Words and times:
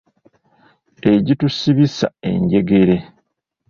Egitusibisa 1.11 2.07
enjegere. 2.29 2.97